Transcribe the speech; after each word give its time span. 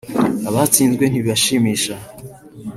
abatsinzwe 0.49 1.03
ntibibashimisha 1.07 1.95